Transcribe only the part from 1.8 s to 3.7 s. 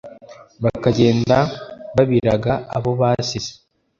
babiraga abo basize